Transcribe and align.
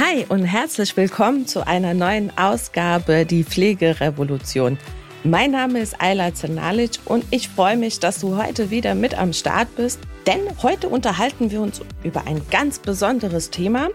Hi 0.00 0.26
und 0.28 0.44
herzlich 0.44 0.96
willkommen 0.96 1.46
zu 1.46 1.68
einer 1.68 1.94
neuen 1.94 2.36
Ausgabe 2.36 3.24
Die 3.24 3.44
Pflegerevolution. 3.44 4.76
Mein 5.22 5.52
Name 5.52 5.78
ist 5.78 6.00
Ayla 6.00 6.34
Zenalic 6.34 6.98
und 7.04 7.24
ich 7.30 7.48
freue 7.48 7.76
mich, 7.76 8.00
dass 8.00 8.18
du 8.18 8.36
heute 8.36 8.70
wieder 8.70 8.96
mit 8.96 9.16
am 9.16 9.32
Start 9.32 9.68
bist, 9.76 10.00
denn 10.26 10.40
heute 10.64 10.88
unterhalten 10.88 11.52
wir 11.52 11.60
uns 11.60 11.80
über 12.02 12.26
ein 12.26 12.42
ganz 12.50 12.80
besonderes 12.80 13.50
Thema 13.50 13.88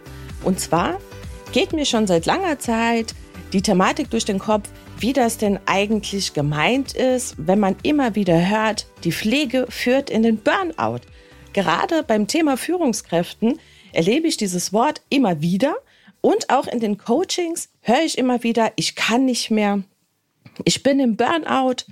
und 0.46 0.62
zwar 0.62 1.00
geht 1.52 1.74
mir 1.74 1.86
schon 1.86 2.08
seit 2.08 2.26
langer 2.26 2.60
Zeit 2.60 3.14
die 3.52 3.62
Thematik 3.62 4.10
durch 4.10 4.24
den 4.24 4.40
Kopf, 4.40 4.70
wie 5.00 5.12
das 5.12 5.38
denn 5.38 5.60
eigentlich 5.66 6.34
gemeint 6.34 6.94
ist, 6.94 7.36
wenn 7.38 7.60
man 7.60 7.76
immer 7.84 8.16
wieder 8.16 8.50
hört, 8.50 8.88
die 9.04 9.12
Pflege 9.12 9.66
führt 9.68 10.10
in 10.10 10.24
den 10.24 10.38
Burnout. 10.38 11.02
Gerade 11.52 12.04
beim 12.04 12.26
Thema 12.28 12.56
Führungskräften 12.56 13.60
erlebe 13.92 14.28
ich 14.28 14.38
dieses 14.38 14.72
Wort 14.72 15.02
immer 15.10 15.42
wieder 15.42 15.76
und 16.22 16.50
auch 16.50 16.68
in 16.68 16.80
den 16.80 16.98
Coachings 16.98 17.70
höre 17.82 18.04
ich 18.04 18.18
immer 18.18 18.44
wieder, 18.44 18.72
ich 18.76 18.96
kann 18.96 19.26
nicht 19.26 19.52
mehr, 19.52 19.84
ich 20.66 20.84
bin 20.84 21.00
im 21.00 21.16
Burnout 21.16 21.86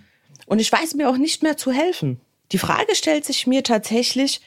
und 0.45 0.59
ich 0.59 0.71
weiß 0.71 0.95
mir 0.95 1.09
auch 1.09 1.17
nicht 1.17 1.43
mehr 1.43 1.57
zu 1.57 1.71
helfen. 1.71 2.19
Die 2.51 2.57
Frage 2.57 2.95
stellt 2.95 3.25
sich 3.25 3.47
mir 3.47 3.63
tatsächlich, 3.63 4.41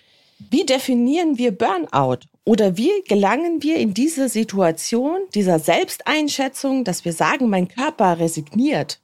wie 0.51 0.65
definieren 0.65 1.37
wir 1.37 1.53
Burnout? 1.53 2.21
Oder 2.45 2.77
wie 2.79 2.91
gelangen 3.07 3.63
wir 3.63 3.77
in 3.77 3.93
diese 3.93 4.29
Situation 4.29 5.19
dieser 5.35 5.59
Selbsteinschätzung, 5.59 6.85
dass 6.85 7.05
wir 7.05 7.13
sagen, 7.13 7.51
mein 7.51 7.69
Körper 7.69 8.19
resigniert? 8.19 9.01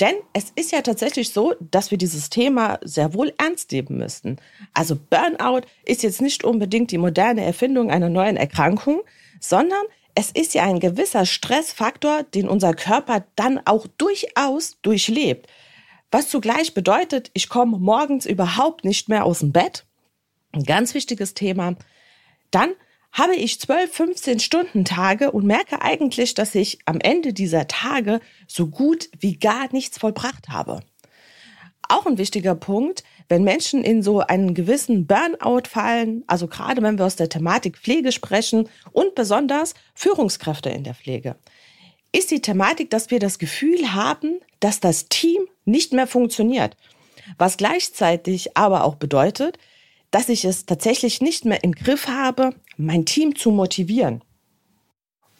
Denn 0.00 0.14
es 0.34 0.52
ist 0.54 0.72
ja 0.72 0.82
tatsächlich 0.82 1.32
so, 1.32 1.54
dass 1.58 1.90
wir 1.90 1.96
dieses 1.96 2.28
Thema 2.28 2.78
sehr 2.82 3.14
wohl 3.14 3.32
ernst 3.38 3.72
nehmen 3.72 3.96
müssen. 3.96 4.36
Also 4.74 4.94
Burnout 4.94 5.62
ist 5.86 6.02
jetzt 6.02 6.20
nicht 6.20 6.44
unbedingt 6.44 6.90
die 6.90 6.98
moderne 6.98 7.42
Erfindung 7.42 7.90
einer 7.90 8.10
neuen 8.10 8.36
Erkrankung, 8.36 9.00
sondern 9.40 9.82
es 10.16 10.30
ist 10.30 10.54
ja 10.54 10.64
ein 10.64 10.80
gewisser 10.80 11.26
Stressfaktor, 11.26 12.22
den 12.22 12.48
unser 12.48 12.72
Körper 12.72 13.26
dann 13.36 13.60
auch 13.66 13.86
durchaus 13.98 14.78
durchlebt. 14.80 15.46
Was 16.10 16.30
zugleich 16.30 16.72
bedeutet, 16.72 17.30
ich 17.34 17.50
komme 17.50 17.78
morgens 17.78 18.24
überhaupt 18.24 18.84
nicht 18.84 19.10
mehr 19.10 19.26
aus 19.26 19.40
dem 19.40 19.52
Bett. 19.52 19.84
Ein 20.52 20.64
ganz 20.64 20.94
wichtiges 20.94 21.34
Thema. 21.34 21.76
Dann 22.50 22.70
habe 23.12 23.34
ich 23.34 23.60
12, 23.60 23.92
15 23.92 24.40
Stunden 24.40 24.84
Tage 24.86 25.32
und 25.32 25.44
merke 25.44 25.82
eigentlich, 25.82 26.32
dass 26.32 26.54
ich 26.54 26.78
am 26.86 26.98
Ende 26.98 27.34
dieser 27.34 27.68
Tage 27.68 28.20
so 28.46 28.68
gut 28.68 29.10
wie 29.18 29.38
gar 29.38 29.70
nichts 29.72 29.98
vollbracht 29.98 30.48
habe. 30.48 30.80
Auch 31.90 32.06
ein 32.06 32.16
wichtiger 32.16 32.54
Punkt, 32.54 33.04
wenn 33.28 33.44
Menschen 33.44 33.82
in 33.82 34.02
so 34.02 34.20
einen 34.20 34.54
gewissen 34.54 35.06
Burnout 35.06 35.68
fallen, 35.68 36.24
also 36.26 36.46
gerade 36.46 36.82
wenn 36.82 36.98
wir 36.98 37.06
aus 37.06 37.16
der 37.16 37.28
Thematik 37.28 37.78
Pflege 37.78 38.12
sprechen 38.12 38.68
und 38.92 39.14
besonders 39.14 39.74
Führungskräfte 39.94 40.70
in 40.70 40.84
der 40.84 40.94
Pflege, 40.94 41.36
ist 42.12 42.30
die 42.30 42.40
Thematik, 42.40 42.90
dass 42.90 43.10
wir 43.10 43.18
das 43.18 43.38
Gefühl 43.38 43.92
haben, 43.94 44.40
dass 44.60 44.80
das 44.80 45.08
Team 45.08 45.46
nicht 45.64 45.92
mehr 45.92 46.06
funktioniert. 46.06 46.76
Was 47.38 47.56
gleichzeitig 47.56 48.56
aber 48.56 48.84
auch 48.84 48.94
bedeutet, 48.94 49.58
dass 50.10 50.28
ich 50.28 50.44
es 50.44 50.66
tatsächlich 50.66 51.20
nicht 51.20 51.44
mehr 51.44 51.64
im 51.64 51.72
Griff 51.72 52.06
habe, 52.06 52.54
mein 52.76 53.04
Team 53.04 53.34
zu 53.34 53.50
motivieren. 53.50 54.22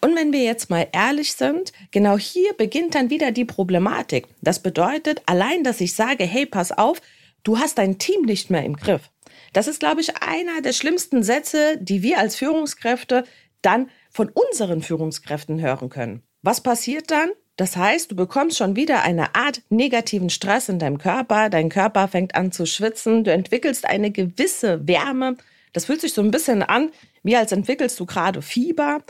Und 0.00 0.14
wenn 0.14 0.32
wir 0.32 0.42
jetzt 0.42 0.68
mal 0.68 0.86
ehrlich 0.92 1.32
sind, 1.32 1.72
genau 1.90 2.18
hier 2.18 2.52
beginnt 2.52 2.94
dann 2.94 3.10
wieder 3.10 3.32
die 3.32 3.44
Problematik. 3.44 4.26
Das 4.42 4.60
bedeutet, 4.62 5.22
allein, 5.26 5.64
dass 5.64 5.80
ich 5.80 5.94
sage, 5.94 6.24
hey, 6.24 6.46
pass 6.46 6.72
auf, 6.72 7.00
du 7.46 7.58
hast 7.58 7.78
dein 7.78 7.98
Team 7.98 8.22
nicht 8.22 8.50
mehr 8.50 8.64
im 8.64 8.76
Griff. 8.76 9.10
Das 9.52 9.68
ist, 9.68 9.80
glaube 9.80 10.00
ich, 10.00 10.16
einer 10.22 10.60
der 10.62 10.72
schlimmsten 10.72 11.22
Sätze, 11.22 11.78
die 11.80 12.02
wir 12.02 12.18
als 12.18 12.36
Führungskräfte 12.36 13.24
dann 13.62 13.88
von 14.10 14.30
unseren 14.30 14.82
Führungskräften 14.82 15.60
hören 15.60 15.88
können. 15.88 16.22
Was 16.42 16.60
passiert 16.60 17.10
dann? 17.10 17.30
Das 17.56 17.76
heißt, 17.76 18.10
du 18.10 18.16
bekommst 18.16 18.58
schon 18.58 18.76
wieder 18.76 19.02
eine 19.02 19.34
Art 19.34 19.62
negativen 19.70 20.28
Stress 20.28 20.68
in 20.68 20.78
deinem 20.78 20.98
Körper. 20.98 21.48
Dein 21.48 21.70
Körper 21.70 22.06
fängt 22.08 22.34
an 22.34 22.52
zu 22.52 22.66
schwitzen. 22.66 23.24
Du 23.24 23.32
entwickelst 23.32 23.86
eine 23.86 24.10
gewisse 24.10 24.86
Wärme. 24.86 25.36
Das 25.72 25.86
fühlt 25.86 26.02
sich 26.02 26.12
so 26.12 26.20
ein 26.20 26.30
bisschen 26.30 26.62
an, 26.62 26.90
wie 27.22 27.36
als 27.36 27.52
entwickelst 27.52 27.98
du 27.98 28.04
gerade 28.04 28.42
Fieber. 28.42 29.02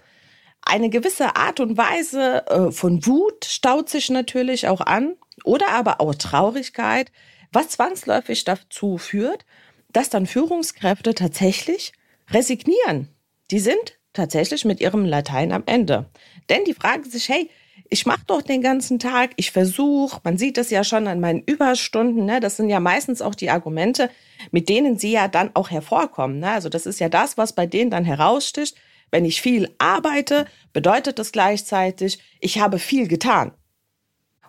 Eine 0.62 0.90
gewisse 0.90 1.34
Art 1.36 1.58
und 1.58 1.76
Weise 1.76 2.46
äh, 2.46 2.70
von 2.70 3.04
Wut 3.04 3.44
staut 3.44 3.88
sich 3.88 4.10
natürlich 4.10 4.68
auch 4.68 4.80
an 4.80 5.16
oder 5.44 5.70
aber 5.70 6.00
auch 6.00 6.14
Traurigkeit, 6.14 7.10
was 7.52 7.70
zwangsläufig 7.70 8.44
dazu 8.44 8.98
führt, 8.98 9.44
dass 9.92 10.10
dann 10.10 10.26
Führungskräfte 10.26 11.14
tatsächlich 11.14 11.92
resignieren. 12.30 13.08
Die 13.50 13.60
sind 13.60 13.98
tatsächlich 14.12 14.64
mit 14.64 14.80
ihrem 14.80 15.04
Latein 15.04 15.52
am 15.52 15.62
Ende. 15.66 16.06
Denn 16.48 16.64
die 16.64 16.74
fragen 16.74 17.04
sich, 17.04 17.28
hey, 17.28 17.50
ich 17.88 18.06
mache 18.06 18.24
doch 18.26 18.42
den 18.42 18.62
ganzen 18.62 18.98
Tag, 18.98 19.30
ich 19.36 19.52
versuche, 19.52 20.20
man 20.24 20.38
sieht 20.38 20.56
das 20.56 20.70
ja 20.70 20.82
schon 20.82 21.06
an 21.06 21.20
meinen 21.20 21.42
Überstunden, 21.42 22.24
ne? 22.24 22.40
das 22.40 22.56
sind 22.56 22.68
ja 22.68 22.80
meistens 22.80 23.22
auch 23.22 23.34
die 23.34 23.50
Argumente, 23.50 24.10
mit 24.50 24.68
denen 24.68 24.98
sie 24.98 25.12
ja 25.12 25.28
dann 25.28 25.50
auch 25.54 25.70
hervorkommen. 25.70 26.40
Ne? 26.40 26.50
Also 26.50 26.68
das 26.68 26.86
ist 26.86 26.98
ja 26.98 27.08
das, 27.08 27.38
was 27.38 27.52
bei 27.52 27.66
denen 27.66 27.90
dann 27.90 28.04
heraussticht. 28.04 28.76
Wenn 29.10 29.24
ich 29.24 29.40
viel 29.40 29.72
arbeite, 29.78 30.46
bedeutet 30.72 31.18
das 31.18 31.30
gleichzeitig, 31.30 32.18
ich 32.40 32.58
habe 32.58 32.78
viel 32.78 33.06
getan. 33.06 33.52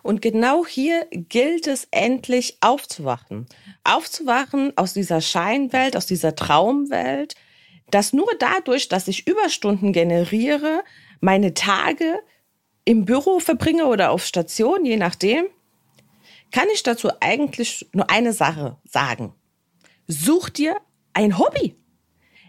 Und 0.02 0.22
genau 0.22 0.64
hier 0.66 1.06
gilt 1.10 1.66
es 1.66 1.88
endlich 1.90 2.58
aufzuwachen. 2.60 3.46
Aufzuwachen 3.84 4.76
aus 4.76 4.94
dieser 4.94 5.20
Scheinwelt, 5.20 5.96
aus 5.96 6.06
dieser 6.06 6.34
Traumwelt, 6.34 7.34
dass 7.90 8.12
nur 8.12 8.28
dadurch, 8.38 8.88
dass 8.88 9.08
ich 9.08 9.26
Überstunden 9.26 9.92
generiere, 9.92 10.82
meine 11.20 11.54
Tage 11.54 12.20
im 12.84 13.04
Büro 13.04 13.40
verbringe 13.40 13.86
oder 13.86 14.10
auf 14.10 14.24
Station, 14.24 14.84
je 14.84 14.96
nachdem, 14.96 15.46
kann 16.50 16.68
ich 16.72 16.82
dazu 16.82 17.10
eigentlich 17.20 17.88
nur 17.92 18.08
eine 18.10 18.32
Sache 18.32 18.78
sagen. 18.84 19.34
Such 20.06 20.48
dir 20.48 20.76
ein 21.12 21.38
Hobby. 21.38 21.76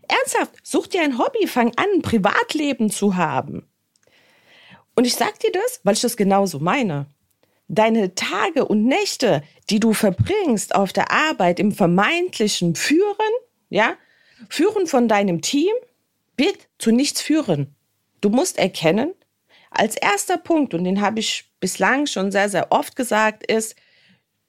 Ernsthaft, 0.08 0.56
such 0.64 0.88
dir 0.88 1.02
ein 1.02 1.18
Hobby, 1.18 1.46
fang 1.48 1.74
an, 1.76 1.86
ein 1.96 2.02
Privatleben 2.02 2.90
zu 2.90 3.16
haben. 3.16 3.70
Und 4.96 5.06
ich 5.06 5.16
sag 5.16 5.40
dir 5.40 5.52
das, 5.52 5.82
weil 5.84 5.94
ich 5.94 6.02
das 6.02 6.18
genauso 6.18 6.60
meine. 6.60 7.08
Deine 7.72 8.16
Tage 8.16 8.66
und 8.66 8.84
Nächte, 8.86 9.44
die 9.70 9.80
du 9.80 9.94
verbringst 9.94 10.74
auf 10.74 10.92
der 10.92 11.12
Arbeit 11.12 11.60
im 11.60 11.72
vermeintlichen 11.72 12.76
Führen, 12.76 13.16
ja, 13.70 13.96
Führen 14.50 14.88
von 14.88 15.08
deinem 15.08 15.42
Team, 15.42 15.74
wird 16.36 16.58
zu 16.80 16.92
nichts 16.92 17.22
führen. 17.22 17.76
Du 18.22 18.30
musst 18.30 18.58
erkennen, 18.58 19.14
als 19.70 19.96
erster 19.96 20.38
Punkt, 20.38 20.74
und 20.74 20.84
den 20.84 21.00
habe 21.00 21.20
ich 21.20 21.52
bislang 21.60 22.08
schon 22.08 22.32
sehr, 22.32 22.50
sehr 22.50 22.72
oft 22.72 22.96
gesagt, 22.96 23.46
ist, 23.46 23.76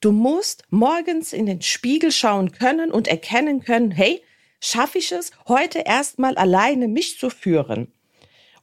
du 0.01 0.13
musst 0.13 0.65
morgens 0.71 1.35
in 1.35 1.45
den 1.45 1.61
Spiegel 1.61 2.13
schauen 2.13 2.53
können 2.53 2.91
und 2.91 3.07
erkennen 3.07 3.63
können, 3.63 3.91
hey, 3.91 4.23
schaffe 4.61 4.99
ich 4.99 5.13
es, 5.13 5.31
heute 5.47 5.81
erstmal 5.81 6.37
alleine 6.37 6.89
mich 6.89 7.19
zu 7.19 7.29
führen? 7.29 7.93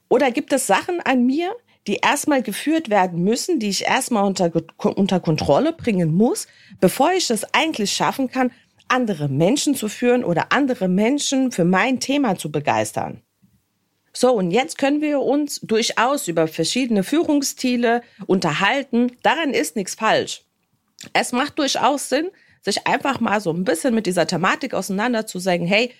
Oder 0.08 0.30
gibt 0.32 0.52
es 0.52 0.66
Sachen 0.66 1.00
an 1.00 1.24
mir, 1.24 1.54
die 1.86 1.96
erstmal 1.96 2.42
geführt 2.42 2.90
werden 2.90 3.22
müssen, 3.22 3.58
die 3.58 3.68
ich 3.68 3.86
erstmal 3.86 4.24
unter, 4.24 4.50
unter 4.78 5.20
Kontrolle 5.20 5.72
bringen 5.72 6.14
muss, 6.14 6.46
bevor 6.80 7.12
ich 7.12 7.30
es 7.30 7.44
eigentlich 7.54 7.92
schaffen 7.92 8.30
kann, 8.30 8.50
andere 8.88 9.28
Menschen 9.28 9.74
zu 9.74 9.88
führen 9.88 10.24
oder 10.24 10.52
andere 10.52 10.88
Menschen 10.88 11.52
für 11.52 11.64
mein 11.64 12.00
Thema 12.00 12.36
zu 12.36 12.50
begeistern? 12.50 13.22
So, 14.12 14.32
und 14.32 14.50
jetzt 14.50 14.78
können 14.78 15.00
wir 15.00 15.20
uns 15.20 15.60
durchaus 15.60 16.26
über 16.28 16.48
verschiedene 16.48 17.04
Führungsstile 17.04 18.02
unterhalten. 18.26 19.12
Daran 19.22 19.50
ist 19.50 19.76
nichts 19.76 19.94
falsch. 19.94 20.42
Es 21.12 21.32
macht 21.32 21.58
durchaus 21.58 22.08
Sinn, 22.08 22.30
sich 22.62 22.86
einfach 22.86 23.20
mal 23.20 23.40
so 23.40 23.52
ein 23.52 23.64
bisschen 23.64 23.94
mit 23.94 24.06
dieser 24.06 24.26
Thematik 24.26 24.74
auseinanderzusetzen. 24.74 25.66
Hey, 25.66 25.92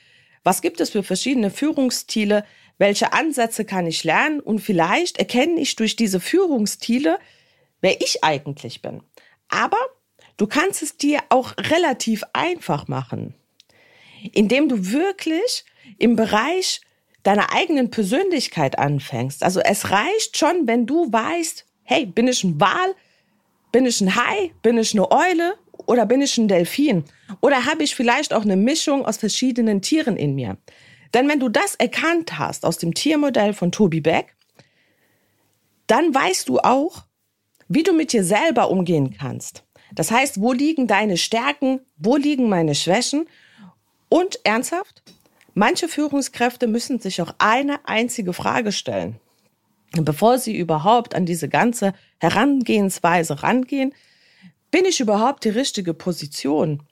was 0.42 0.62
gibt 0.62 0.80
es 0.80 0.90
für 0.90 1.02
verschiedene 1.02 1.50
Führungsstile? 1.50 2.44
Welche 2.78 3.12
Ansätze 3.12 3.64
kann 3.64 3.86
ich 3.86 4.04
lernen? 4.04 4.40
Und 4.40 4.60
vielleicht 4.60 5.18
erkenne 5.18 5.60
ich 5.60 5.76
durch 5.76 5.96
diese 5.96 6.20
Führungsstile, 6.20 7.18
wer 7.80 8.00
ich 8.00 8.24
eigentlich 8.24 8.82
bin. 8.82 9.02
Aber 9.48 9.78
du 10.36 10.46
kannst 10.46 10.82
es 10.82 10.96
dir 10.96 11.20
auch 11.28 11.54
relativ 11.58 12.22
einfach 12.32 12.88
machen, 12.88 13.34
indem 14.32 14.68
du 14.68 14.92
wirklich 14.92 15.64
im 15.98 16.16
Bereich 16.16 16.80
deiner 17.24 17.52
eigenen 17.52 17.90
Persönlichkeit 17.90 18.78
anfängst. 18.78 19.42
Also 19.42 19.60
es 19.60 19.90
reicht 19.90 20.38
schon, 20.38 20.66
wenn 20.66 20.86
du 20.86 21.12
weißt, 21.12 21.66
hey, 21.82 22.06
bin 22.06 22.28
ich 22.28 22.44
ein 22.44 22.60
Wal, 22.60 22.94
bin 23.72 23.86
ich 23.86 24.00
ein 24.00 24.14
Hai, 24.14 24.52
bin 24.62 24.78
ich 24.78 24.94
eine 24.94 25.10
Eule 25.10 25.54
oder 25.86 26.06
bin 26.06 26.22
ich 26.22 26.38
ein 26.38 26.48
Delfin? 26.48 27.04
Oder 27.40 27.66
habe 27.66 27.82
ich 27.82 27.94
vielleicht 27.94 28.32
auch 28.32 28.42
eine 28.42 28.56
Mischung 28.56 29.04
aus 29.04 29.16
verschiedenen 29.16 29.82
Tieren 29.82 30.16
in 30.16 30.34
mir? 30.34 30.56
Denn 31.14 31.28
wenn 31.28 31.40
du 31.40 31.48
das 31.48 31.74
erkannt 31.74 32.38
hast 32.38 32.64
aus 32.64 32.78
dem 32.78 32.94
Tiermodell 32.94 33.52
von 33.54 33.72
Toby 33.72 34.00
Beck, 34.00 34.34
dann 35.86 36.14
weißt 36.14 36.48
du 36.48 36.58
auch, 36.58 37.04
wie 37.68 37.82
du 37.82 37.92
mit 37.92 38.12
dir 38.12 38.24
selber 38.24 38.70
umgehen 38.70 39.16
kannst. 39.18 39.64
Das 39.92 40.10
heißt, 40.10 40.40
wo 40.40 40.52
liegen 40.52 40.86
deine 40.86 41.16
Stärken, 41.16 41.80
wo 41.96 42.16
liegen 42.16 42.48
meine 42.48 42.74
Schwächen? 42.74 43.26
Und 44.10 44.40
ernsthaft, 44.44 45.02
Manche 45.58 45.88
Führungskräfte 45.88 46.68
müssen 46.68 47.00
sich 47.00 47.20
auch 47.20 47.34
eine 47.38 47.80
einzige 47.84 48.32
Frage 48.32 48.70
stellen. 48.70 49.18
bevor 49.92 50.38
sie 50.38 50.56
überhaupt 50.56 51.16
an 51.16 51.26
diese 51.26 51.48
ganze 51.48 51.94
Herangehensweise 52.20 53.42
rangehen, 53.42 53.92
bin 54.70 54.84
ich 54.84 55.00
überhaupt 55.00 55.44
die 55.44 55.48
richtige 55.48 55.94
Position? 55.94 56.84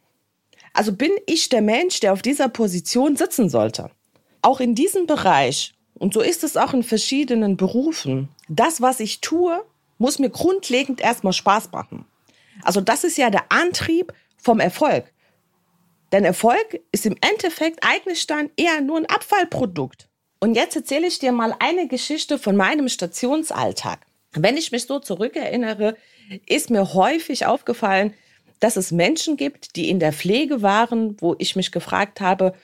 Also 0.73 0.93
bin 0.93 1.13
ich 1.27 1.49
der 1.49 1.63
Mensch, 1.63 2.01
der 2.01 2.13
auf 2.13 2.23
dieser 2.23 2.49
Position 2.49 3.15
sitzen 3.15 3.49
sollte? 3.49 3.93
Auch 4.47 4.61
in 4.61 4.77
diesem 4.77 5.09
Bereich, 5.09 5.75
und 5.95 6.15
so 6.15 6.21
ist 6.21 6.45
es 6.45 6.57
auch 6.57 6.73
in 6.73 6.85
verschiedenen 6.85 7.57
Berufen, 7.57 8.29
das, 8.49 8.81
was 8.81 9.01
ich 9.01 9.21
tue, 9.21 9.61
muss 9.99 10.21
mir 10.21 10.31
grundlegend 10.31 11.01
erstmal 11.01 11.33
Spaß 11.33 11.73
machen. 11.73 12.05
Also 12.63 12.81
das 12.81 13.03
ist 13.03 13.19
ja 13.19 13.29
der 13.29 13.51
Antrieb 13.51 14.13
vom 14.37 14.61
Erfolg. 14.61 15.13
Denn 16.13 16.25
Erfolg 16.25 16.81
ist 16.93 17.07
im 17.07 17.17
Endeffekt 17.21 17.81
eigentlich 17.83 18.29
dann 18.29 18.51
eher 18.57 18.81
nur 18.83 18.99
ein 18.99 19.07
Abfallprodukt. 19.07 20.09
Und 20.39 20.55
jetzt 20.55 20.77
erzähle 20.77 21.09
ich 21.09 21.19
dir 21.19 21.33
mal 21.33 21.53
eine 21.59 21.89
Geschichte 21.89 22.39
von 22.39 22.55
meinem 22.55 22.89
Stationsalltag. 22.89 24.07
Wenn 24.31 24.57
ich 24.57 24.71
mich 24.71 24.87
so 24.87 25.01
zurückerinnere, 25.01 25.97
ist 26.47 26.71
mir 26.71 26.95
häufig 26.95 27.47
aufgefallen, 27.47 28.15
dass 28.61 28.77
es 28.77 28.93
Menschen 28.93 29.37
gibt, 29.37 29.75
die 29.75 29.91
in 29.91 29.99
der 29.99 30.13
Pflege 30.13 30.63
waren, 30.63 31.21
wo 31.21 31.35
ich 31.41 31.57
mich 31.57 31.73
gefragt 31.73 32.21
habe, 32.21 32.55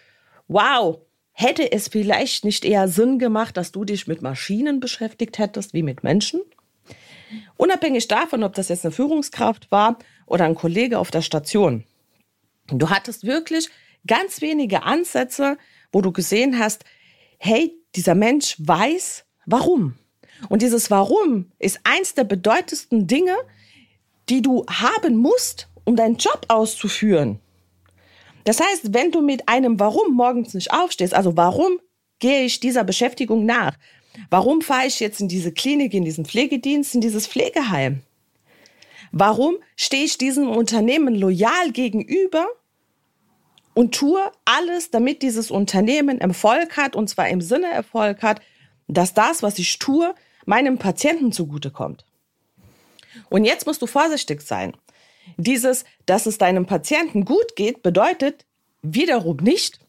wow, 0.47 1.01
hätte 1.33 1.73
es 1.73 1.89
vielleicht 1.89 2.45
nicht 2.45 2.65
eher 2.65 2.89
Sinn 2.89 3.19
gemacht, 3.19 3.57
dass 3.57 3.73
du 3.73 3.85
dich 3.85 4.07
mit 4.07 4.23
Maschinen 4.23 4.81
beschäftigt 4.81 5.39
hättest 5.39 5.75
wie 5.75 5.83
mit 5.83 6.03
Menschen? 6.05 6.43
Unabhängig 7.57 8.09
davon, 8.09 8.43
ob 8.43 8.55
das 8.55 8.69
jetzt 8.69 8.85
eine 8.85 8.93
Führungskraft 8.93 9.71
war 9.71 9.99
oder 10.27 10.45
ein 10.45 10.55
Kollege 10.55 10.99
auf 10.99 11.11
der 11.11 11.23
Station. 11.23 11.85
Du 12.69 12.91
hattest 12.91 13.25
wirklich 13.25 13.69
ganz 14.07 14.41
wenige 14.41 14.83
Ansätze, 14.83 15.57
wo 15.91 16.01
du 16.01 16.13
gesehen 16.13 16.59
hast, 16.59 16.85
hey, 17.39 17.75
dieser 17.95 18.15
Mensch 18.15 18.57
weiß, 18.59 19.25
warum. 19.47 19.97
Und 20.49 20.63
dieses 20.63 20.91
Warum 20.91 21.53
ist 21.59 21.81
eins 21.85 22.15
der 22.15 22.25
bedeutendsten 22.25 23.07
Dinge, 23.07 23.37
die 24.29 24.43
du 24.43 24.65
haben 24.69 25.17
musst, 25.17 25.69
um 25.85 25.97
deinen 25.97 26.17
Job 26.17 26.47
auszuführen. 26.49 27.41
Das 28.45 28.61
heißt, 28.61 28.93
wenn 28.93 29.11
du 29.13 29.21
mit 29.21 29.49
einem 29.49 29.79
Warum 29.79 30.15
morgens 30.15 30.55
nicht 30.55 30.73
aufstehst, 30.73 31.15
also 31.15 31.37
warum 31.37 31.79
gehe 32.19 32.45
ich 32.45 32.61
dieser 32.61 32.85
Beschäftigung 32.85 33.45
nach? 33.45 33.77
Warum 34.31 34.61
fahre 34.63 34.87
ich 34.87 35.01
jetzt 35.01 35.21
in 35.21 35.29
diese 35.29 35.53
Klinik, 35.53 35.95
in 35.95 36.05
diesen 36.05 36.25
Pflegedienst, 36.25 36.95
in 36.95 37.01
dieses 37.01 37.27
Pflegeheim? 37.27 38.03
Warum 39.11 39.57
stehe 39.77 40.05
ich 40.05 40.19
diesem 40.19 40.49
Unternehmen 40.49 41.15
loyal 41.15 41.71
gegenüber 41.73 42.47
und 43.75 43.95
tue 43.95 44.21
alles, 44.45 44.91
damit 44.91 45.23
dieses 45.23 45.51
Unternehmen 45.51 46.21
Erfolg 46.21 46.77
hat, 46.77 46.97
und 46.97 47.09
zwar 47.09 47.29
im 47.29 47.41
Sinne 47.41 47.71
Erfolg 47.71 48.23
hat, 48.23 48.41
dass 48.89 49.15
das, 49.15 49.43
was 49.43 49.59
ich 49.59 49.79
tue, 49.79 50.15
meinem 50.45 50.79
Patienten 50.79 51.33
zugutekommt? 51.33 52.05
Und 53.29 53.45
jetzt 53.45 53.67
musst 53.67 53.83
du 53.83 53.87
vorsichtig 53.87 54.43
sein. 54.43 54.75
Dieses, 55.37 55.85
dass 56.07 56.27
es 56.27 56.39
deinem 56.39 56.67
Patienten 56.67 57.25
gut 57.25 57.57
geht, 57.57 57.83
bedeutet 57.83 58.45
wiederum 58.83 59.37
nicht, 59.37 59.81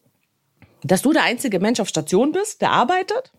dass 0.82 1.02
du 1.02 1.12
der 1.12 1.24
einzige 1.24 1.60
Mensch 1.60 1.80
auf 1.80 1.88
Station 1.88 2.32
bist, 2.32 2.60
der 2.60 2.70
arbeitet 2.70 3.32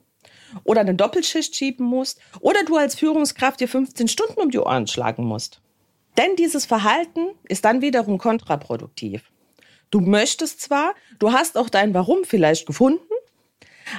oder 0.64 0.82
eine 0.82 0.96
Doppelschicht 0.96 1.56
schieben 1.56 1.86
musst 1.86 2.20
oder 2.40 2.64
du 2.64 2.78
als 2.78 2.96
Führungskraft 2.96 3.60
dir 3.60 3.68
15 3.68 4.08
Stunden 4.08 4.40
um 4.40 4.50
die 4.50 4.60
Ohren 4.60 4.88
schlagen 4.88 5.26
musst. 5.26 5.62
Denn 6.18 6.36
dieses 6.36 6.66
Verhalten 6.66 7.28
ist 7.48 7.66
dann 7.66 7.82
wiederum 7.82 8.18
kontraproduktiv. 8.18 9.32
Du 9.92 10.00
möchtest 10.00 10.62
zwar, 10.62 10.96
du 11.20 11.32
hast 11.32 11.58
auch 11.58 11.70
dein 11.70 11.94
Warum 11.94 12.24
vielleicht 12.24 12.66
gefunden, 12.66 13.04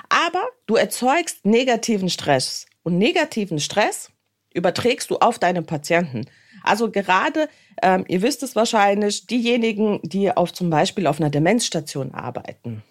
aber 0.09 0.45
du 0.67 0.77
erzeugst 0.77 1.45
negativen 1.45 2.09
Stress. 2.09 2.67
Und 2.83 2.99
negativen 2.99 3.59
Stress 3.59 4.11
überträgst 4.55 5.11
du 5.11 5.17
auf 5.19 5.39
deine 5.39 5.63
Patienten. 5.63 6.27
Also 6.67 6.91
gerade, 6.91 7.49
ähm, 7.83 8.05
ihr 8.09 8.23
wisst 8.23 8.43
es 8.43 8.57
wahrscheinlich, 8.57 9.27
diejenigen, 9.27 10.01
die 10.03 10.31
auf 10.31 10.53
zum 10.53 10.71
Beispiel 10.71 11.07
auf 11.07 11.21
einer 11.21 11.31
Demenzstation 11.31 12.13
arbeiten. 12.13 12.83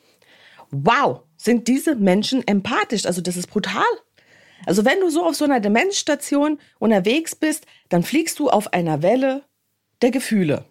Wow, 0.72 1.22
sind 1.38 1.68
diese 1.68 1.96
Menschen 1.96 2.46
empathisch? 2.48 3.06
Also 3.06 3.22
das 3.22 3.38
ist 3.38 3.48
brutal. 3.48 3.84
Also 4.66 4.86
wenn 4.86 5.00
du 5.00 5.10
so 5.10 5.24
auf 5.24 5.36
so 5.36 5.46
einer 5.46 5.60
Demenzstation 5.60 6.60
unterwegs 6.80 7.36
bist, 7.36 7.66
dann 7.90 8.04
fliegst 8.04 8.40
du 8.40 8.50
auf 8.50 8.74
einer 8.74 9.02
Welle 9.02 9.44
der 10.02 10.12
Gefühle. 10.12 10.66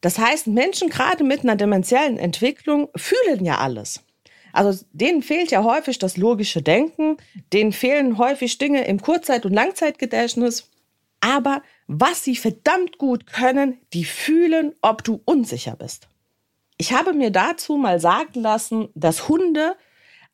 Das 0.00 0.18
heißt, 0.18 0.48
Menschen 0.48 0.90
gerade 0.90 1.24
mit 1.24 1.40
einer 1.40 1.56
dementiellen 1.56 2.18
Entwicklung 2.18 2.88
fühlen 2.94 3.44
ja 3.44 3.58
alles. 3.58 4.04
Also 4.52 4.84
denen 4.92 5.22
fehlt 5.22 5.50
ja 5.50 5.64
häufig 5.64 5.98
das 5.98 6.16
logische 6.16 6.62
Denken, 6.62 7.16
denen 7.52 7.72
fehlen 7.72 8.18
häufig 8.18 8.58
Dinge 8.58 8.86
im 8.86 9.00
Kurzzeit- 9.00 9.46
und 9.46 9.52
Langzeitgedächtnis. 9.52 10.70
Aber 11.20 11.62
was 11.86 12.24
sie 12.24 12.36
verdammt 12.36 12.98
gut 12.98 13.26
können, 13.26 13.78
die 13.92 14.04
fühlen, 14.04 14.74
ob 14.80 15.04
du 15.04 15.20
unsicher 15.24 15.76
bist. 15.76 16.08
Ich 16.76 16.92
habe 16.92 17.12
mir 17.12 17.30
dazu 17.30 17.76
mal 17.76 18.00
sagen 18.00 18.40
lassen, 18.40 18.88
dass 18.94 19.28
Hunde 19.28 19.76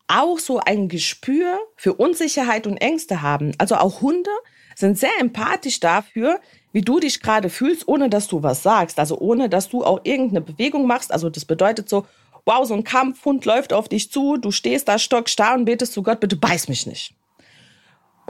auch 0.08 0.38
so 0.38 0.58
ein 0.58 0.88
Gespür 0.88 1.58
für 1.76 1.94
Unsicherheit 1.94 2.67
und 2.67 2.79
Ängste 2.79 3.23
haben. 3.23 3.52
Also 3.58 3.76
auch 3.76 4.00
Hunde 4.00 4.31
sind 4.75 4.99
sehr 4.99 5.12
empathisch 5.20 5.81
dafür, 5.81 6.41
wie 6.73 6.81
du 6.81 6.99
dich 6.99 7.20
gerade 7.20 7.50
fühlst, 7.50 7.87
ohne 7.87 8.08
dass 8.08 8.26
du 8.26 8.43
was 8.43 8.62
sagst. 8.62 8.99
Also 8.99 9.19
ohne 9.19 9.49
dass 9.49 9.69
du 9.69 9.85
auch 9.85 10.00
irgendeine 10.05 10.41
Bewegung 10.41 10.87
machst. 10.87 11.12
Also 11.12 11.31
das 11.31 11.44
bedeutet 11.44 11.88
so, 11.88 12.06
wow, 12.47 12.67
so 12.67 12.75
ein 12.75 12.85
Kampfhund 12.85 13.44
läuft 13.44 13.73
auf 13.73 13.88
dich 13.88 14.11
zu, 14.11 14.37
du 14.37 14.50
stehst 14.50 14.88
da 14.88 14.99
stockstarr 14.99 15.55
und 15.55 15.64
betest 15.67 15.93
zu 15.93 16.02
Gott, 16.02 16.20
bitte 16.20 16.37
beiß 16.37 16.69
mich 16.69 16.87
nicht. 16.87 17.14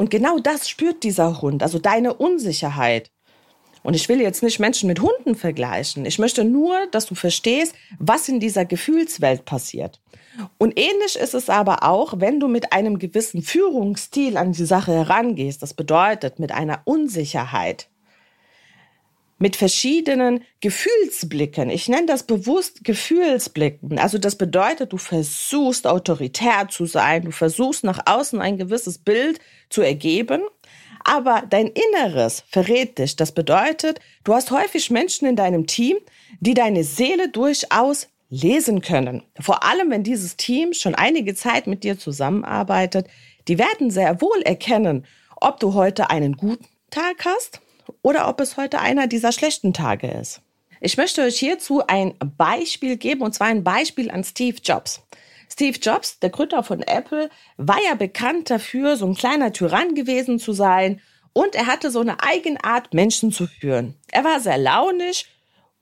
Und 0.01 0.11
genau 0.11 0.39
das 0.39 0.67
spürt 0.67 1.03
dieser 1.03 1.43
Hund, 1.43 1.63
also 1.63 1.79
deine 1.79 2.15
Unsicherheit. 2.15 3.11
Und 3.83 3.95
ich 3.95 4.09
will 4.09 4.19
jetzt 4.23 4.43
nicht 4.43 4.59
Menschen 4.59 4.87
mit 4.87 5.03
Hunden 5.03 5.35
vergleichen. 5.35 6.07
Ich 6.07 6.19
möchte 6.19 6.43
nur, 6.43 6.87
dass 6.91 7.05
du 7.05 7.15
verstehst, 7.15 7.75
was 7.99 8.27
in 8.27 8.41
dieser 8.41 8.65
Gefühlswelt 8.65 9.45
passiert. 9.45 10.01
Und 10.57 10.79
ähnlich 10.79 11.17
ist 11.17 11.35
es 11.35 11.51
aber 11.51 11.83
auch, 11.83 12.15
wenn 12.17 12.41
du 12.41 12.49
mit 12.49 12.73
einem 12.73 12.99
gewissen 12.99 13.43
Führungsstil 13.43 14.39
an 14.39 14.53
die 14.53 14.65
Sache 14.65 14.95
herangehst. 14.95 15.63
Das 15.63 15.75
bedeutet 15.75 16.39
mit 16.39 16.51
einer 16.51 16.81
Unsicherheit 16.87 17.90
mit 19.41 19.57
verschiedenen 19.57 20.45
Gefühlsblicken. 20.61 21.71
Ich 21.71 21.89
nenne 21.89 22.07
das 22.07 22.25
bewusst 22.25 22.85
Gefühlsblicken. 22.85 23.99
Also 23.99 24.19
das 24.19 24.37
bedeutet, 24.37 24.93
du 24.93 24.99
versuchst 24.99 25.87
autoritär 25.87 26.69
zu 26.69 26.85
sein, 26.85 27.25
du 27.25 27.31
versuchst 27.33 27.83
nach 27.83 28.01
außen 28.05 28.41
ein 28.41 28.59
gewisses 28.59 28.99
Bild 28.99 29.41
zu 29.71 29.81
ergeben, 29.81 30.43
aber 31.05 31.43
dein 31.49 31.69
Inneres 31.69 32.45
verrät 32.51 32.99
dich. 32.99 33.17
Das 33.17 33.33
bedeutet, 33.33 33.99
du 34.25 34.35
hast 34.35 34.51
häufig 34.51 34.91
Menschen 34.91 35.27
in 35.27 35.37
deinem 35.37 35.67
Team, 35.67 35.97
die 36.41 36.55
deine 36.55 36.85
Seele 36.85 37.31
durchaus 37.31 38.09
lesen 38.29 38.83
können. 38.83 39.23
Vor 39.41 39.65
allem, 39.65 39.91
wenn 39.91 40.05
dieses 40.05 40.37
Team 40.37 40.75
schon 40.75 40.95
einige 40.95 41.35
Zeit 41.35 41.67
mit 41.67 41.83
dir 41.83 41.99
zusammenarbeitet, 41.99 43.09
die 43.49 43.59
werden 43.59 43.91
sehr 43.91 44.21
wohl 44.21 44.43
erkennen, 44.43 45.07
ob 45.41 45.59
du 45.61 45.73
heute 45.73 46.11
einen 46.11 46.37
guten 46.37 46.67
Tag 46.91 47.25
hast 47.25 47.63
oder 48.03 48.29
ob 48.29 48.41
es 48.41 48.57
heute 48.57 48.81
einer 48.81 49.07
dieser 49.07 49.33
schlechten 49.33 49.73
Tage 49.73 50.09
ist. 50.09 50.41
Ich 50.81 50.97
möchte 50.97 51.23
euch 51.23 51.39
hierzu 51.39 51.83
ein 51.87 52.15
Beispiel 52.37 52.97
geben, 52.97 53.23
und 53.23 53.35
zwar 53.35 53.49
ein 53.49 53.65
Beispiel 53.65 54.11
an 54.11 54.25
Steve 54.25 54.59
Jobs. 54.63 55.03
Steve 55.53 55.79
Jobs, 55.79 56.19
der 56.21 56.31
Gründer 56.31 56.63
von 56.63 56.81
Apple, 56.83 57.29
war 57.57 57.79
ja 57.87 57.95
bekannt 57.95 58.51
dafür, 58.51 58.97
so 58.97 59.07
ein 59.07 59.15
kleiner 59.15 59.53
Tyrann 59.53 59.95
gewesen 59.95 60.39
zu 60.39 60.53
sein 60.53 61.01
und 61.33 61.55
er 61.55 61.67
hatte 61.67 61.91
so 61.91 62.01
eine 62.01 62.23
Eigenart, 62.23 62.95
Menschen 62.95 63.33
zu 63.33 63.47
führen. 63.47 63.95
Er 64.11 64.25
war 64.25 64.41
sehr 64.41 64.59
launisch 64.59 65.27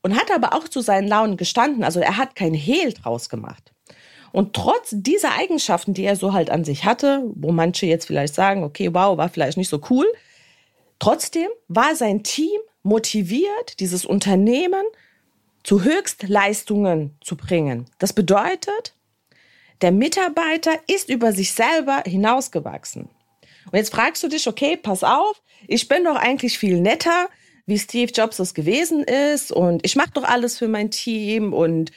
und 0.03 0.17
hat 0.17 0.31
aber 0.35 0.55
auch 0.55 0.69
zu 0.69 0.81
seinen 0.81 1.07
Launen 1.07 1.37
gestanden, 1.37 1.85
also 1.85 2.01
er 2.01 2.17
hat 2.17 2.35
kein 2.35 2.55
Hehl 2.55 2.93
draus 2.93 3.29
gemacht. 3.29 3.73
Und 4.33 4.55
trotz 4.55 4.91
dieser 4.93 5.39
Eigenschaften, 5.39 5.95
die 5.95 6.05
er 6.05 6.17
so 6.17 6.33
halt 6.33 6.51
an 6.51 6.65
sich 6.65 6.85
hatte, 6.85 7.23
wo 7.35 7.53
manche 7.53 7.87
jetzt 7.87 8.07
vielleicht 8.07 8.35
sagen, 8.35 8.63
okay, 8.63 8.93
wow, 8.93 9.17
war 9.17 9.29
vielleicht 9.29 9.57
nicht 9.57 9.71
so 9.71 9.81
cool, 9.91 10.07
Trotzdem 10.99 11.49
war 11.69 11.95
sein 11.95 12.23
Team 12.23 12.61
motiviert, 12.83 13.81
dieses 13.81 14.05
Unternehmen 14.05 14.83
zu 15.63 15.85
Höchstleistungen 15.85 17.17
zu 17.21 17.37
bringen. 17.37 17.87
Das 17.99 18.13
bedeutet, 18.13 18.95
der 19.81 19.93
Mitarbeiter 19.93 20.73
ist 20.87 21.09
über 21.09 21.33
sich 21.33 21.53
selber 21.53 22.03
hinausgewachsen. 22.05 23.09
Und 23.71 23.77
jetzt 23.77 23.95
fragst 23.95 24.23
du 24.23 24.29
dich, 24.29 24.49
okay, 24.49 24.77
pass 24.77 25.05
auf, 25.05 25.43
ich 25.67 25.89
bin 25.89 26.05
doch 26.05 26.17
eigentlich 26.17 26.59
viel 26.59 26.81
netter, 26.81 27.29
wie 27.67 27.79
Steve 27.79 28.11
Jobs 28.11 28.39
es 28.39 28.55
gewesen 28.55 29.05
ist 29.05 29.53
und 29.53 29.85
ich 29.85 29.95
mache 29.95 30.13
doch 30.15 30.25
alles 30.25 30.57
für 30.57 30.69
mein 30.69 30.91
Team 30.91 31.53
und 31.53 31.93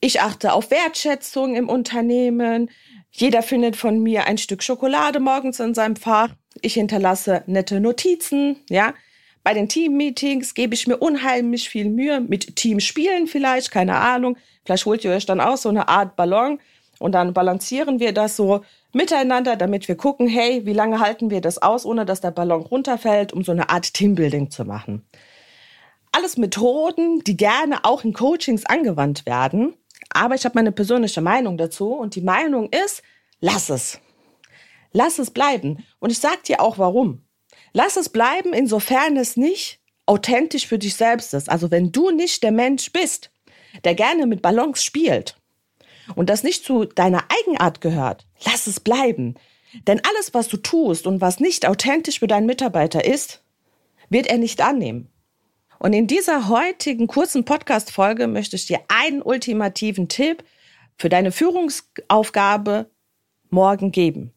ich 0.00 0.22
achte 0.22 0.54
auf 0.54 0.70
Wertschätzung 0.70 1.56
im 1.56 1.68
Unternehmen. 1.68 2.70
Jeder 3.10 3.42
findet 3.42 3.76
von 3.76 4.02
mir 4.02 4.24
ein 4.24 4.38
Stück 4.38 4.62
Schokolade 4.62 5.20
morgens 5.20 5.60
in 5.60 5.74
seinem 5.74 5.96
Fach. 5.96 6.34
Ich 6.62 6.74
hinterlasse 6.74 7.42
nette 7.46 7.80
Notizen, 7.80 8.56
ja. 8.68 8.94
Bei 9.42 9.54
den 9.54 9.68
Team-Meetings 9.68 10.52
gebe 10.54 10.74
ich 10.74 10.86
mir 10.86 10.98
unheimlich 10.98 11.70
viel 11.70 11.88
Mühe 11.88 12.20
mit 12.20 12.56
Teamspielen 12.56 13.26
vielleicht, 13.26 13.70
keine 13.70 13.96
Ahnung. 13.96 14.36
Vielleicht 14.64 14.84
holt 14.84 15.02
ihr 15.04 15.12
euch 15.12 15.24
dann 15.24 15.40
auch 15.40 15.56
so 15.56 15.70
eine 15.70 15.88
Art 15.88 16.14
Ballon 16.16 16.58
Und 16.98 17.12
dann 17.12 17.32
balancieren 17.32 17.98
wir 17.98 18.12
das 18.12 18.36
so 18.36 18.62
miteinander, 18.92 19.56
damit 19.56 19.88
wir 19.88 19.96
gucken, 19.96 20.28
hey, 20.28 20.66
wie 20.66 20.74
lange 20.74 21.00
halten 21.00 21.30
wir 21.30 21.40
das 21.40 21.56
aus, 21.60 21.86
ohne 21.86 22.04
dass 22.04 22.20
der 22.20 22.30
Ballon 22.30 22.60
runterfällt, 22.62 23.32
um 23.32 23.42
so 23.42 23.52
eine 23.52 23.70
Art 23.70 23.94
Teambuilding 23.94 24.50
zu 24.50 24.64
machen. 24.64 25.06
Alles 26.12 26.36
Methoden, 26.36 27.20
die 27.24 27.36
gerne 27.36 27.84
auch 27.84 28.04
in 28.04 28.12
Coachings 28.12 28.66
angewandt 28.66 29.24
werden. 29.24 29.74
Aber 30.12 30.34
ich 30.34 30.44
habe 30.44 30.56
meine 30.56 30.72
persönliche 30.72 31.22
Meinung 31.22 31.56
dazu 31.56 31.94
und 31.94 32.16
die 32.16 32.20
Meinung 32.20 32.68
ist, 32.68 33.02
lass 33.40 33.70
es. 33.70 34.00
Lass 34.92 35.18
es 35.18 35.30
bleiben. 35.30 35.84
Und 35.98 36.10
ich 36.10 36.18
sage 36.18 36.40
dir 36.46 36.60
auch 36.60 36.78
warum. 36.78 37.22
Lass 37.72 37.96
es 37.96 38.08
bleiben, 38.08 38.52
insofern 38.52 39.16
es 39.16 39.36
nicht 39.36 39.80
authentisch 40.06 40.66
für 40.66 40.78
dich 40.78 40.96
selbst 40.96 41.34
ist. 41.34 41.48
Also 41.48 41.70
wenn 41.70 41.92
du 41.92 42.10
nicht 42.10 42.42
der 42.42 42.52
Mensch 42.52 42.92
bist, 42.92 43.30
der 43.84 43.94
gerne 43.94 44.26
mit 44.26 44.42
Ballons 44.42 44.82
spielt 44.82 45.36
und 46.16 46.28
das 46.28 46.42
nicht 46.42 46.64
zu 46.64 46.84
deiner 46.84 47.24
Eigenart 47.28 47.80
gehört, 47.80 48.26
lass 48.44 48.66
es 48.66 48.80
bleiben. 48.80 49.36
Denn 49.86 50.00
alles, 50.00 50.34
was 50.34 50.48
du 50.48 50.56
tust 50.56 51.06
und 51.06 51.20
was 51.20 51.38
nicht 51.38 51.66
authentisch 51.66 52.18
für 52.18 52.26
deinen 52.26 52.46
Mitarbeiter 52.46 53.04
ist, 53.04 53.42
wird 54.08 54.26
er 54.26 54.38
nicht 54.38 54.60
annehmen. 54.60 55.08
Und 55.78 55.92
in 55.92 56.08
dieser 56.08 56.48
heutigen 56.48 57.06
kurzen 57.06 57.44
Podcast-Folge 57.44 58.26
möchte 58.26 58.56
ich 58.56 58.66
dir 58.66 58.80
einen 58.88 59.22
ultimativen 59.22 60.08
Tipp 60.08 60.44
für 60.98 61.08
deine 61.08 61.32
Führungsaufgabe 61.32 62.90
morgen 63.48 63.92
geben. 63.92 64.34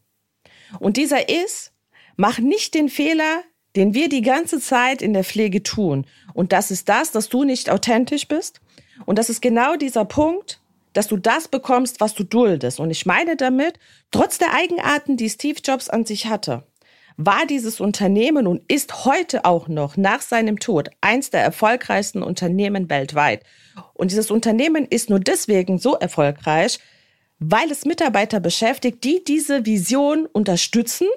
Und 0.80 0.98
dieser 0.98 1.30
ist, 1.30 1.72
mach 2.16 2.40
nicht 2.40 2.74
den 2.74 2.90
Fehler, 2.90 3.44
den 3.76 3.94
wir 3.94 4.10
die 4.10 4.22
ganze 4.22 4.60
Zeit 4.60 5.02
in 5.02 5.14
der 5.14 5.24
Pflege 5.24 5.64
tun. 5.64 6.06
Und 6.34 6.52
das 6.52 6.72
ist 6.72 6.90
das, 6.90 7.12
dass 7.12 7.30
du 7.30 7.44
nicht 7.44 7.70
authentisch 7.70 8.28
bist. 8.28 8.62
Und 9.06 9.18
das 9.18 9.30
ist 9.30 9.42
genau 9.42 9.76
dieser 9.76 10.06
Punkt, 10.06 10.60
dass 10.94 11.08
du 11.08 11.18
das 11.18 11.48
bekommst, 11.48 12.00
was 12.00 12.14
du 12.14 12.24
duldest. 12.24 12.80
Und 12.80 12.92
ich 12.92 13.06
meine 13.06 13.36
damit, 13.36 13.80
trotz 14.12 14.38
der 14.38 14.54
Eigenarten, 14.54 15.18
die 15.18 15.30
Steve 15.30 15.60
Jobs 15.64 15.90
an 15.90 16.06
sich 16.06 16.28
hatte, 16.28 16.64
war 17.18 17.46
dieses 17.48 17.80
Unternehmen 17.80 18.48
und 18.48 18.62
ist 18.72 19.06
heute 19.06 19.46
auch 19.46 19.68
noch 19.68 19.98
nach 19.98 20.22
seinem 20.22 20.60
Tod 20.60 20.90
eins 21.02 21.30
der 21.30 21.42
erfolgreichsten 21.42 22.24
Unternehmen 22.24 22.90
weltweit. 22.90 23.44
Und 23.94 24.12
dieses 24.12 24.32
Unternehmen 24.32 24.86
ist 24.86 25.10
nur 25.10 25.20
deswegen 25.20 25.78
so 25.78 25.96
erfolgreich, 25.96 26.80
weil 27.40 27.72
es 27.72 27.86
Mitarbeiter 27.86 28.40
beschäftigt, 28.40 29.04
die 29.04 29.24
diese 29.24 29.66
Vision 29.66 30.26
unterstützen 30.28 31.08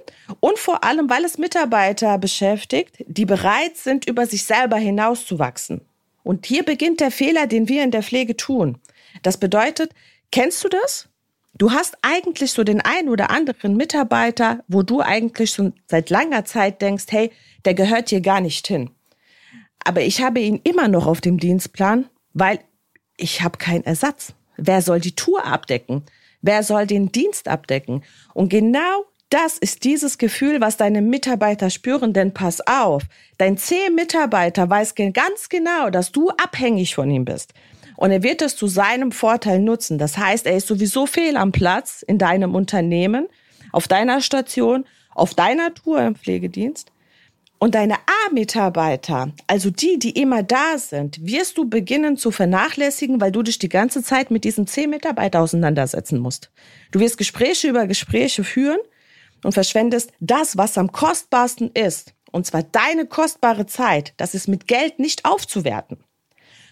und 0.40 0.58
vor 0.58 0.82
allem, 0.84 1.08
weil 1.08 1.24
es 1.24 1.38
Mitarbeiter 1.38 2.18
beschäftigt, 2.18 3.04
die 3.06 3.24
bereit 3.24 3.76
sind, 3.76 4.08
über 4.08 4.26
sich 4.26 4.44
selber 4.44 4.76
hinauszuwachsen. 4.76 5.82
Und 6.22 6.46
hier 6.46 6.64
beginnt 6.64 7.00
der 7.00 7.12
Fehler, 7.12 7.46
den 7.46 7.68
wir 7.68 7.84
in 7.84 7.92
der 7.92 8.02
Pflege 8.02 8.36
tun. 8.36 8.78
Das 9.22 9.38
bedeutet, 9.38 9.92
kennst 10.32 10.64
du 10.64 10.68
das? 10.68 11.08
Du 11.54 11.70
hast 11.70 11.96
eigentlich 12.02 12.52
so 12.52 12.64
den 12.64 12.80
einen 12.80 13.08
oder 13.08 13.30
anderen 13.30 13.76
Mitarbeiter, 13.76 14.62
wo 14.68 14.82
du 14.82 15.00
eigentlich 15.00 15.52
schon 15.52 15.72
seit 15.86 16.10
langer 16.10 16.44
Zeit 16.44 16.82
denkst, 16.82 17.06
hey, 17.10 17.30
der 17.64 17.74
gehört 17.74 18.10
hier 18.10 18.20
gar 18.20 18.40
nicht 18.40 18.66
hin. 18.66 18.90
Aber 19.84 20.02
ich 20.02 20.20
habe 20.20 20.40
ihn 20.40 20.60
immer 20.64 20.88
noch 20.88 21.06
auf 21.06 21.20
dem 21.20 21.38
Dienstplan, 21.38 22.06
weil 22.34 22.58
ich 23.16 23.42
habe 23.42 23.56
keinen 23.56 23.84
Ersatz. 23.84 24.34
Wer 24.56 24.82
soll 24.82 25.00
die 25.00 25.14
Tour 25.14 25.44
abdecken? 25.44 26.04
Wer 26.42 26.62
soll 26.62 26.86
den 26.86 27.12
Dienst 27.12 27.48
abdecken? 27.48 28.04
Und 28.34 28.48
genau 28.48 29.04
das 29.30 29.58
ist 29.58 29.82
dieses 29.84 30.18
Gefühl, 30.18 30.60
was 30.60 30.76
deine 30.76 31.02
Mitarbeiter 31.02 31.70
spüren, 31.70 32.12
denn 32.12 32.32
pass 32.32 32.64
auf, 32.66 33.02
dein 33.38 33.58
C-Mitarbeiter 33.58 34.70
weiß 34.70 34.94
ganz 35.12 35.48
genau, 35.48 35.90
dass 35.90 36.12
du 36.12 36.30
abhängig 36.30 36.94
von 36.94 37.10
ihm 37.10 37.24
bist. 37.24 37.52
Und 37.96 38.12
er 38.12 38.22
wird 38.22 38.42
es 38.42 38.56
zu 38.56 38.68
seinem 38.68 39.10
Vorteil 39.10 39.58
nutzen. 39.58 39.98
Das 39.98 40.16
heißt, 40.16 40.46
er 40.46 40.56
ist 40.56 40.68
sowieso 40.68 41.06
fehl 41.06 41.36
am 41.36 41.50
Platz 41.50 42.02
in 42.06 42.18
deinem 42.18 42.54
Unternehmen, 42.54 43.26
auf 43.72 43.88
deiner 43.88 44.20
Station, 44.20 44.84
auf 45.14 45.34
deiner 45.34 45.74
Tour 45.74 46.02
im 46.02 46.14
Pflegedienst. 46.14 46.92
Und 47.58 47.74
deine 47.74 47.94
A-Mitarbeiter, 48.26 49.32
also 49.46 49.70
die, 49.70 49.98
die 49.98 50.10
immer 50.10 50.42
da 50.42 50.76
sind, 50.76 51.26
wirst 51.26 51.56
du 51.56 51.68
beginnen 51.68 52.18
zu 52.18 52.30
vernachlässigen, 52.30 53.20
weil 53.20 53.32
du 53.32 53.42
dich 53.42 53.58
die 53.58 53.70
ganze 53.70 54.02
Zeit 54.02 54.30
mit 54.30 54.44
diesen 54.44 54.66
C-Mitarbeiter 54.66 55.40
auseinandersetzen 55.40 56.18
musst. 56.18 56.50
Du 56.90 57.00
wirst 57.00 57.16
Gespräche 57.16 57.68
über 57.68 57.86
Gespräche 57.86 58.44
führen 58.44 58.80
und 59.42 59.52
verschwendest 59.52 60.12
das, 60.20 60.58
was 60.58 60.76
am 60.76 60.92
kostbarsten 60.92 61.70
ist. 61.72 62.12
Und 62.30 62.46
zwar 62.46 62.62
deine 62.62 63.06
kostbare 63.06 63.64
Zeit. 63.64 64.12
Das 64.18 64.34
ist 64.34 64.48
mit 64.48 64.66
Geld 64.66 64.98
nicht 64.98 65.24
aufzuwerten. 65.24 65.96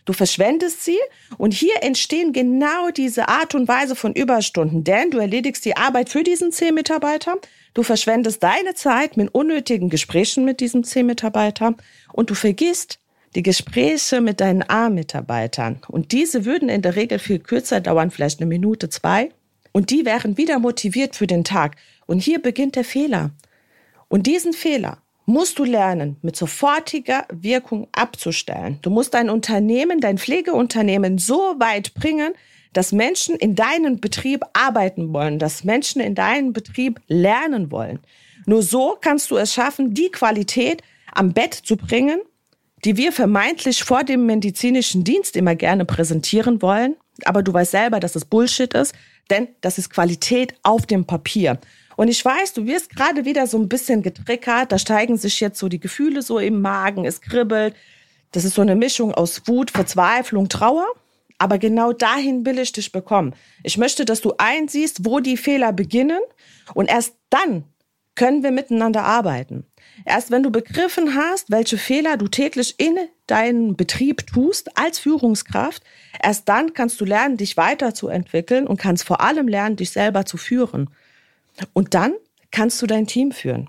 Du 0.05 0.13
verschwendest 0.13 0.85
sie 0.85 0.99
und 1.39 1.55
hier 1.55 1.83
entstehen 1.83 2.35
genau 2.35 2.91
diese 2.91 3.29
Art 3.29 3.55
und 3.55 3.69
Weise 3.69 3.97
von 3.97 4.13
Überstunden, 4.13 4.85
denn 4.85 5.11
du 5.11 5.19
erledigst 5.19 5.65
die 5.65 5.79
Arbeit 5.79 6.11
für 6.11 6.23
diesen 6.23 6.53
C-Mitarbeiter 6.53 7.37
Du 7.75 7.83
verschwendest 7.83 8.43
deine 8.43 8.75
Zeit 8.75 9.17
mit 9.17 9.35
unnötigen 9.35 9.91
Gesprächen 9.91 10.45
mit 10.45 10.61
diesem 10.61 10.85
C-Mitarbeiter 10.85 11.75
und 12.13 12.31
du 12.31 12.35
vergisst 12.35 13.01
die 13.35 13.43
Gespräche 13.43 14.21
mit 14.21 14.41
deinen 14.41 14.63
A-Mitarbeitern. 14.69 15.81
Und 15.89 16.13
diese 16.13 16.45
würden 16.45 16.69
in 16.69 16.83
der 16.83 16.95
Regel 16.95 17.19
viel 17.19 17.41
kürzer 17.41 17.81
dauern, 17.81 18.13
vielleicht 18.13 18.41
eine 18.41 18.47
Minute, 18.47 18.89
zwei. 18.91 19.31
Und 19.73 19.91
die 19.91 20.05
wären 20.07 20.37
wieder 20.37 20.61
motiviert 20.61 21.17
für 21.17 21.27
den 21.27 21.43
Tag. 21.43 21.75
Und 22.07 22.21
hier 22.21 22.41
beginnt 22.41 22.77
der 22.77 22.85
Fehler. 22.85 23.33
Und 24.07 24.29
diesen 24.29 24.53
Fehler 24.53 24.99
musst 25.27 25.59
du 25.59 25.65
lernen, 25.65 26.17
mit 26.23 26.37
sofortiger 26.37 27.27
Wirkung 27.33 27.89
abzustellen. 27.91 28.79
Du 28.83 28.91
musst 28.91 29.15
dein 29.15 29.31
Unternehmen, 29.31 30.01
dein 30.01 30.19
Pflegeunternehmen 30.19 31.19
so 31.19 31.57
weit 31.59 31.95
bringen, 31.95 32.35
dass 32.75 32.93
Menschen 32.93 33.37
in 33.37 33.55
deinem 33.55 34.01
Betrieb 34.01 34.45
arbeiten 34.53 35.15
wollen, 35.15 35.39
dass 35.39 35.65
Menschen 35.65 36.03
in 36.03 36.15
deinem 36.15 36.53
Betrieb 36.53 37.01
lernen 37.09 37.71
wollen. 37.71 38.01
Nur 38.47 38.63
so 38.63 38.99
kannst 39.01 39.31
du 39.31 39.37
es 39.37 39.55
schaffen, 39.55 39.95
die 39.95 40.11
Qualität 40.11 40.83
am 41.13 41.33
Bett 41.33 41.55
zu 41.55 41.77
bringen, 41.77 42.21
die 42.85 42.97
wir 42.97 43.13
vermeintlich 43.13 43.83
vor 43.83 44.05
dem 44.05 44.27
medizinischen 44.27 45.05
Dienst 45.05 45.37
immer 45.37 45.55
gerne 45.55 45.87
präsentieren 45.87 46.61
wollen. 46.61 46.97
Aber 47.25 47.43
du 47.43 47.53
weißt 47.53 47.71
selber, 47.71 48.01
dass 48.01 48.17
es 48.17 48.25
Bullshit 48.25 48.75
ist, 48.75 48.95
denn 49.31 49.49
das 49.63 49.79
ist 49.79 49.89
Qualität 49.89 50.55
auf 50.63 50.85
dem 50.85 51.07
Papier. 51.07 51.59
Und 51.97 52.09
ich 52.09 52.23
weiß, 52.25 52.53
du 52.55 52.67
wirst 52.67 52.91
gerade 52.91 53.25
wieder 53.25 53.47
so 53.47 53.57
ein 53.57 53.69
bisschen 53.69 54.03
getriggert, 54.03 54.73
da 54.73 54.79
steigen 54.79 55.17
sich 55.17 55.41
jetzt 55.41 55.59
so 55.59 55.69
die 55.69 55.81
Gefühle 55.81 56.23
so 56.23 56.39
im 56.39 56.61
Magen, 56.61 57.05
es 57.05 57.21
kribbelt. 57.21 57.75
Das 58.33 58.45
ist 58.45 58.57
so 58.57 58.63
eine 58.63 58.75
Mischung 58.75 59.15
aus 59.15 59.43
Wut, 59.47 59.71
Verzweiflung, 59.71 60.49
Trauer. 60.49 60.87
Aber 61.39 61.59
genau 61.59 61.93
dahin 61.93 62.47
will 62.47 62.59
ich 62.59 62.73
dich 62.73 62.93
bekommen. 62.93 63.35
Ich 63.63 63.77
möchte, 63.77 64.05
dass 64.05 64.21
du 64.21 64.35
einsiehst, 64.39 65.05
wo 65.05 65.21
die 65.21 65.37
Fehler 65.37 65.73
beginnen 65.73 66.21
und 66.75 66.89
erst 66.89 67.17
dann 67.31 67.65
können 68.15 68.43
wir 68.43 68.53
miteinander 68.53 69.03
arbeiten. 69.05 69.67
Erst 70.05 70.31
wenn 70.31 70.43
du 70.43 70.51
begriffen 70.51 71.15
hast, 71.15 71.51
welche 71.51 71.79
Fehler 71.79 72.17
du 72.17 72.29
täglich 72.29 72.75
in 72.79 72.97
deinem 73.27 73.77
Betrieb 73.77 74.27
tust 74.27 74.77
als 74.79 74.99
Führungskraft, 74.99 75.83
erst 76.23 76.49
dann 76.49 76.73
kannst 76.75 77.01
du 77.01 77.05
lernen, 77.05 77.37
dich 77.37 77.57
weiterzuentwickeln 77.57 78.67
und 78.67 78.77
kannst 78.77 79.05
vor 79.05 79.21
allem 79.21 79.49
lernen, 79.49 79.77
dich 79.77 79.91
selber 79.91 80.27
zu 80.27 80.37
führen. 80.37 80.91
Und 81.73 81.95
dann 81.95 82.15
kannst 82.51 82.81
du 82.83 82.87
dein 82.87 83.07
Team 83.07 83.33
führen. 83.33 83.69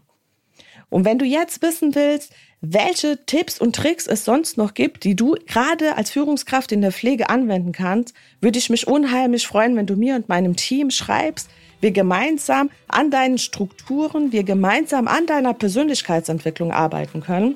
Und 0.96 1.04
wenn 1.04 1.20
du 1.20 1.26
jetzt 1.26 1.62
wissen 1.62 1.94
willst, 1.94 2.32
welche 2.62 3.26
Tipps 3.26 3.60
und 3.60 3.76
Tricks 3.76 4.08
es 4.08 4.24
sonst 4.24 4.58
noch 4.58 4.74
gibt, 4.74 5.04
die 5.04 5.14
du 5.14 5.36
gerade 5.46 5.98
als 5.98 6.10
Führungskraft 6.10 6.72
in 6.72 6.80
der 6.80 6.94
Pflege 6.94 7.30
anwenden 7.30 7.74
kannst, 7.74 8.16
würde 8.40 8.58
ich 8.60 8.70
mich 8.70 8.88
unheimlich 8.88 9.46
freuen, 9.46 9.76
wenn 9.76 9.88
du 9.88 9.98
mir 9.98 10.16
und 10.16 10.30
meinem 10.30 10.56
Team 10.56 10.92
schreibst, 10.92 11.50
wir 11.82 11.92
gemeinsam 11.92 12.70
an 12.88 13.12
deinen 13.12 13.40
Strukturen, 13.40 14.32
wir 14.32 14.44
gemeinsam 14.44 15.10
an 15.10 15.26
deiner 15.26 15.54
Persönlichkeitsentwicklung 15.54 16.72
arbeiten 16.72 17.20
können 17.20 17.56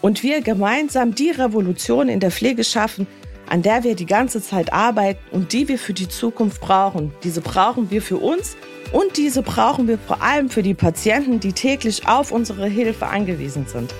und 0.00 0.22
wir 0.22 0.40
gemeinsam 0.40 1.14
die 1.14 1.28
Revolution 1.28 2.08
in 2.08 2.20
der 2.20 2.30
Pflege 2.30 2.64
schaffen, 2.64 3.06
an 3.50 3.62
der 3.62 3.84
wir 3.84 3.94
die 3.94 4.06
ganze 4.06 4.42
Zeit 4.42 4.72
arbeiten 4.72 5.20
und 5.30 5.52
die 5.52 5.68
wir 5.68 5.78
für 5.78 5.92
die 5.92 6.08
Zukunft 6.08 6.60
brauchen. 6.60 7.12
Diese 7.24 7.40
brauchen 7.40 7.90
wir 7.90 8.02
für 8.02 8.18
uns 8.18 8.56
und 8.92 9.16
diese 9.16 9.42
brauchen 9.42 9.88
wir 9.88 9.98
vor 9.98 10.22
allem 10.22 10.50
für 10.50 10.62
die 10.62 10.74
Patienten, 10.74 11.40
die 11.40 11.52
täglich 11.52 12.06
auf 12.06 12.32
unsere 12.32 12.66
Hilfe 12.66 13.06
angewiesen 13.06 13.66
sind. 13.66 13.94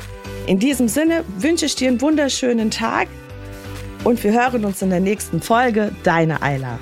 In 0.47 0.59
diesem 0.59 0.89
Sinne 0.89 1.25
wünsche 1.39 1.67
ich 1.67 1.77
dir 1.77 1.89
einen 1.89 2.01
wunderschönen 2.01 2.71
Tag 2.71 3.09
und 4.05 4.23
wir 4.25 4.33
hören 4.33 4.65
uns 4.65 4.81
in 4.83 4.91
der 4.91 5.01
nächsten 5.01 5.43
Folge. 5.43 5.93
Deine 6.03 6.41
Eila. 6.43 6.79